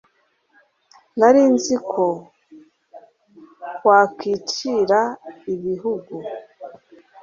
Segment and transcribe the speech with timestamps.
[1.17, 2.05] Nari nzi ko
[3.87, 5.01] wakwicriara
[5.53, 6.13] ibihugu,